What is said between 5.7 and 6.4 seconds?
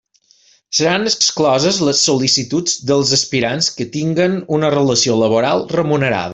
remunerada.